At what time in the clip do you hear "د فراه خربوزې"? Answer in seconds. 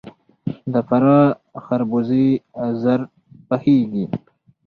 0.73-2.27